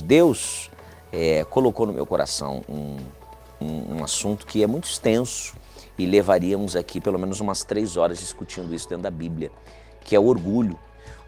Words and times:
Deus 0.00 0.70
é, 1.12 1.44
colocou 1.44 1.86
no 1.86 1.92
meu 1.92 2.06
coração 2.06 2.62
um, 2.68 2.96
um, 3.60 3.96
um, 3.96 4.04
assunto 4.04 4.46
que 4.46 4.62
é 4.62 4.66
muito 4.66 4.88
extenso 4.88 5.54
e 5.98 6.06
levaríamos 6.06 6.74
aqui 6.74 7.00
pelo 7.00 7.18
menos 7.18 7.40
umas 7.40 7.64
três 7.64 7.96
horas 7.96 8.18
discutindo 8.18 8.74
isso 8.74 8.88
dentro 8.88 9.02
da 9.02 9.10
Bíblia, 9.10 9.50
que 10.00 10.16
é 10.16 10.18
o 10.18 10.26
orgulho. 10.26 10.78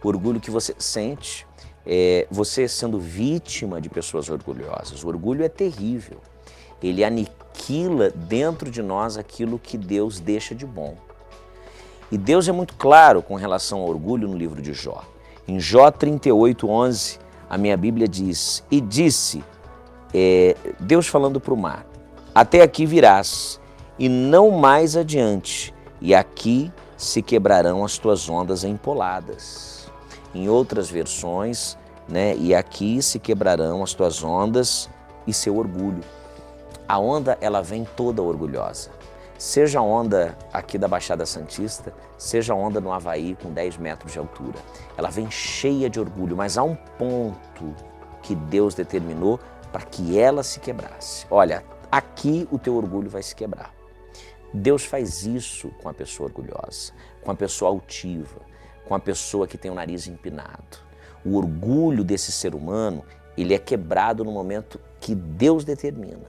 O 0.03 0.09
orgulho 0.09 0.41
que 0.41 0.51
você 0.51 0.75
sente, 0.79 1.47
é, 1.87 2.27
você 2.31 2.67
sendo 2.67 2.99
vítima 2.99 3.81
de 3.81 3.89
pessoas 3.89 4.29
orgulhosas. 4.31 5.03
O 5.05 5.09
orgulho 5.09 5.45
é 5.45 5.49
terrível. 5.49 6.19
Ele 6.83 7.05
aniquila 7.05 8.11
dentro 8.11 8.71
de 8.71 8.83
nós 8.83 9.17
aquilo 9.17 9.59
que 9.59 9.79
Deus 9.79 10.21
deixa 10.21 10.55
de 10.55 10.67
bom. 10.67 10.97
E 12.11 12.19
Deus 12.19 12.49
é 12.49 12.53
muito 12.53 12.75
claro 12.75 13.23
com 13.23 13.35
relação 13.35 13.81
ao 13.81 13.89
orgulho 13.89 14.29
no 14.29 14.37
livro 14.37 14.61
de 14.61 14.73
Jó. 14.73 15.03
Em 15.49 15.59
Jó 15.59 15.91
38, 15.91 16.69
11, 16.69 17.19
a 17.55 17.59
minha 17.59 17.77
Bíblia 17.77 18.09
diz: 18.09 18.65
E 18.69 18.81
disse, 18.81 19.45
é, 20.13 20.57
Deus 20.81 21.07
falando 21.07 21.39
para 21.39 21.55
o 21.55 21.57
mar: 21.57 21.87
Até 22.35 22.63
aqui 22.63 22.85
virás, 22.85 23.61
e 23.97 24.09
não 24.09 24.51
mais 24.51 24.97
adiante, 24.97 25.73
e 26.01 26.13
aqui 26.17 26.73
se 26.97 27.23
quebrarão 27.23 27.85
as 27.85 27.97
tuas 27.97 28.29
ondas 28.29 28.65
empoladas. 28.65 29.89
Em 30.35 30.49
outras 30.49 30.91
versões, 30.91 31.79
né, 32.09 32.35
e 32.37 32.53
aqui 32.53 33.01
se 33.01 33.21
quebrarão 33.21 33.85
as 33.85 33.95
tuas 33.95 34.25
ondas 34.25 34.91
e 35.25 35.33
seu 35.33 35.57
orgulho. 35.57 36.03
A 36.89 36.99
onda, 36.99 37.39
ela 37.41 37.63
vem 37.63 37.87
toda 37.97 38.21
orgulhosa. 38.21 38.91
Seja 39.39 39.81
onda 39.81 40.39
aqui 40.53 40.79
da 40.79 40.87
Baixada 40.87 41.27
Santista, 41.27 41.93
seja 42.17 42.55
onda 42.55 42.81
no 42.81 42.93
Havaí 42.93 43.37
com 43.43 43.53
10 43.53 43.79
metros 43.79 44.13
de 44.13 44.19
altura. 44.19 44.59
Ela 44.97 45.11
vem 45.11 45.31
cheia 45.31 45.91
de 45.91 45.99
orgulho, 45.99 46.37
mas 46.37 46.57
há 46.57 46.63
um 46.63 46.77
ponto 46.77 47.75
que 48.23 48.35
Deus 48.35 48.75
determinou 48.75 49.41
para 49.73 49.83
que 49.83 50.19
ela 50.19 50.43
se 50.43 50.61
quebrasse. 50.61 51.27
Olha, 51.31 51.65
aqui 51.91 52.49
o 52.51 52.59
teu 52.59 52.77
orgulho 52.77 53.11
vai 53.11 53.23
se 53.23 53.35
quebrar. 53.35 53.75
Deus 54.53 54.85
faz 54.85 55.27
isso 55.27 55.69
com 55.83 55.89
a 55.89 55.95
pessoa 55.95 56.29
orgulhosa, 56.29 56.93
com 57.23 57.33
a 57.33 57.35
pessoa 57.35 57.73
altiva, 57.73 58.41
com 58.87 58.95
a 58.95 59.01
pessoa 59.01 59.49
que 59.49 59.59
tem 59.59 59.69
o 59.69 59.75
nariz 59.75 60.07
empinado. 60.07 60.79
O 61.25 61.37
orgulho 61.37 62.05
desse 62.05 62.31
ser 62.31 62.55
humano, 62.55 63.05
ele 63.37 63.53
é 63.53 63.59
quebrado 63.59 64.25
no 64.25 64.31
momento 64.31 64.81
que 65.01 65.13
Deus 65.13 65.65
determina. 65.65 66.23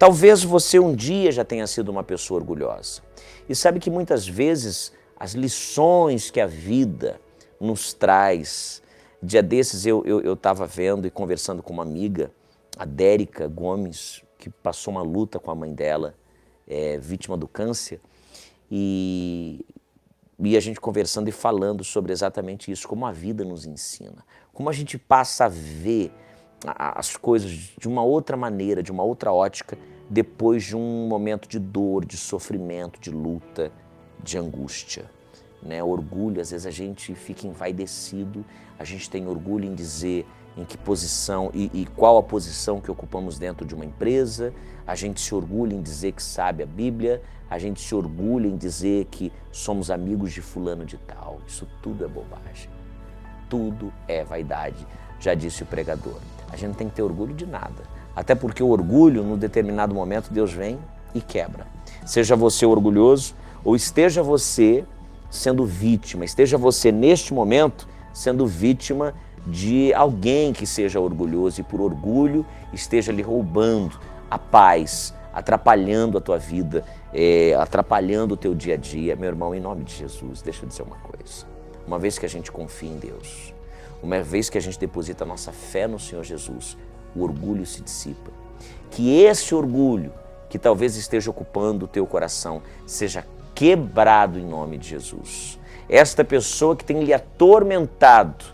Talvez 0.00 0.42
você 0.42 0.80
um 0.80 0.94
dia 0.94 1.30
já 1.30 1.44
tenha 1.44 1.66
sido 1.66 1.90
uma 1.90 2.02
pessoa 2.02 2.40
orgulhosa. 2.40 3.02
E 3.46 3.54
sabe 3.54 3.78
que 3.78 3.90
muitas 3.90 4.26
vezes 4.26 4.94
as 5.14 5.32
lições 5.34 6.30
que 6.30 6.40
a 6.40 6.46
vida 6.46 7.20
nos 7.60 7.92
traz. 7.92 8.82
Dia 9.22 9.42
desses 9.42 9.84
eu 9.84 10.02
estava 10.32 10.62
eu, 10.62 10.66
eu 10.66 10.70
vendo 10.74 11.06
e 11.06 11.10
conversando 11.10 11.62
com 11.62 11.74
uma 11.74 11.82
amiga, 11.82 12.32
a 12.78 12.86
Dérica 12.86 13.46
Gomes, 13.46 14.24
que 14.38 14.48
passou 14.48 14.94
uma 14.94 15.02
luta 15.02 15.38
com 15.38 15.50
a 15.50 15.54
mãe 15.54 15.74
dela, 15.74 16.14
é, 16.66 16.96
vítima 16.96 17.36
do 17.36 17.46
câncer, 17.46 18.00
e, 18.70 19.62
e 20.38 20.56
a 20.56 20.60
gente 20.60 20.80
conversando 20.80 21.28
e 21.28 21.32
falando 21.32 21.84
sobre 21.84 22.10
exatamente 22.10 22.72
isso, 22.72 22.88
como 22.88 23.04
a 23.04 23.12
vida 23.12 23.44
nos 23.44 23.66
ensina, 23.66 24.24
como 24.50 24.70
a 24.70 24.72
gente 24.72 24.96
passa 24.96 25.44
a 25.44 25.48
ver 25.48 26.10
as 26.66 27.16
coisas 27.16 27.50
de 27.78 27.88
uma 27.88 28.02
outra 28.02 28.36
maneira, 28.36 28.82
de 28.82 28.92
uma 28.92 29.02
outra 29.02 29.32
ótica, 29.32 29.78
depois 30.08 30.64
de 30.64 30.76
um 30.76 31.06
momento 31.08 31.48
de 31.48 31.58
dor, 31.58 32.04
de 32.04 32.16
sofrimento, 32.16 33.00
de 33.00 33.10
luta, 33.10 33.72
de 34.22 34.36
angústia. 34.36 35.04
Né? 35.62 35.82
Orgulho, 35.82 36.40
às 36.40 36.50
vezes 36.50 36.66
a 36.66 36.70
gente 36.70 37.14
fica 37.14 37.46
envaidecido, 37.46 38.44
a 38.78 38.84
gente 38.84 39.08
tem 39.08 39.26
orgulho 39.26 39.64
em 39.64 39.74
dizer 39.74 40.26
em 40.56 40.64
que 40.64 40.76
posição 40.76 41.50
e, 41.54 41.70
e, 41.72 41.86
qual 41.86 42.18
a 42.18 42.22
posição 42.22 42.80
que 42.80 42.90
ocupamos 42.90 43.38
dentro 43.38 43.64
de 43.64 43.74
uma 43.74 43.84
empresa, 43.84 44.52
a 44.86 44.94
gente 44.94 45.20
se 45.20 45.34
orgulha 45.34 45.74
em 45.74 45.80
dizer 45.80 46.12
que 46.12 46.22
sabe 46.22 46.62
a 46.62 46.66
Bíblia, 46.66 47.22
a 47.48 47.58
gente 47.58 47.80
se 47.80 47.94
orgulha 47.94 48.48
em 48.48 48.56
dizer 48.56 49.06
que 49.06 49.32
somos 49.52 49.90
amigos 49.90 50.32
de 50.32 50.40
fulano 50.40 50.84
de 50.84 50.98
tal. 50.98 51.40
Isso 51.46 51.68
tudo 51.80 52.04
é 52.04 52.08
bobagem. 52.08 52.79
Tudo 53.50 53.92
é 54.08 54.24
vaidade, 54.24 54.86
já 55.18 55.34
disse 55.34 55.62
o 55.62 55.66
pregador. 55.66 56.16
A 56.50 56.56
gente 56.56 56.68
não 56.68 56.74
tem 56.74 56.88
que 56.88 56.94
ter 56.94 57.02
orgulho 57.02 57.34
de 57.34 57.44
nada. 57.44 57.82
Até 58.16 58.34
porque 58.34 58.62
o 58.62 58.68
orgulho, 58.68 59.22
num 59.22 59.36
determinado 59.36 59.94
momento, 59.94 60.32
Deus 60.32 60.52
vem 60.52 60.78
e 61.14 61.20
quebra. 61.20 61.66
Seja 62.06 62.34
você 62.34 62.64
orgulhoso 62.64 63.34
ou 63.64 63.76
esteja 63.76 64.22
você 64.22 64.84
sendo 65.30 65.66
vítima, 65.66 66.24
esteja 66.24 66.56
você 66.56 66.90
neste 66.90 67.34
momento 67.34 67.86
sendo 68.12 68.46
vítima 68.46 69.14
de 69.46 69.92
alguém 69.94 70.52
que 70.52 70.66
seja 70.66 71.00
orgulhoso 71.00 71.60
e 71.60 71.64
por 71.64 71.80
orgulho 71.80 72.44
esteja 72.72 73.12
lhe 73.12 73.22
roubando 73.22 73.98
a 74.30 74.38
paz, 74.38 75.14
atrapalhando 75.32 76.18
a 76.18 76.20
tua 76.20 76.38
vida, 76.38 76.84
é, 77.12 77.54
atrapalhando 77.54 78.34
o 78.34 78.36
teu 78.36 78.54
dia 78.54 78.74
a 78.74 78.76
dia. 78.76 79.16
Meu 79.16 79.28
irmão, 79.28 79.54
em 79.54 79.60
nome 79.60 79.84
de 79.84 79.94
Jesus, 79.94 80.42
deixa 80.42 80.64
eu 80.64 80.68
dizer 80.68 80.82
uma 80.82 80.96
coisa. 80.96 81.59
Uma 81.86 81.98
vez 81.98 82.18
que 82.18 82.26
a 82.26 82.28
gente 82.28 82.52
confia 82.52 82.90
em 82.90 82.98
Deus, 82.98 83.54
uma 84.02 84.22
vez 84.22 84.48
que 84.48 84.58
a 84.58 84.60
gente 84.60 84.78
deposita 84.78 85.24
a 85.24 85.26
nossa 85.26 85.52
fé 85.52 85.86
no 85.86 85.98
Senhor 85.98 86.24
Jesus, 86.24 86.76
o 87.14 87.22
orgulho 87.22 87.66
se 87.66 87.82
dissipa. 87.82 88.30
Que 88.90 89.22
esse 89.22 89.54
orgulho 89.54 90.12
que 90.48 90.58
talvez 90.58 90.96
esteja 90.96 91.30
ocupando 91.30 91.84
o 91.84 91.88
teu 91.88 92.06
coração 92.06 92.62
seja 92.86 93.24
quebrado 93.54 94.38
em 94.38 94.44
nome 94.44 94.78
de 94.78 94.88
Jesus. 94.88 95.58
Esta 95.88 96.24
pessoa 96.24 96.76
que 96.76 96.84
tem 96.84 97.02
lhe 97.02 97.12
atormentado 97.12 98.44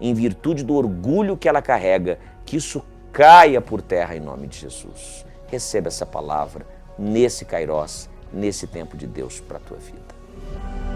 em 0.00 0.14
virtude 0.14 0.64
do 0.64 0.74
orgulho 0.74 1.36
que 1.36 1.48
ela 1.48 1.62
carrega, 1.62 2.18
que 2.44 2.56
isso 2.56 2.82
caia 3.12 3.60
por 3.60 3.80
terra 3.80 4.16
em 4.16 4.20
nome 4.20 4.46
de 4.46 4.58
Jesus. 4.58 5.24
Receba 5.48 5.88
essa 5.88 6.06
palavra 6.06 6.66
nesse 6.98 7.44
Kairós, 7.44 8.08
nesse 8.32 8.66
tempo 8.66 8.96
de 8.96 9.06
Deus 9.06 9.40
para 9.40 9.58
a 9.58 9.60
tua 9.60 9.78
vida. 9.78 10.91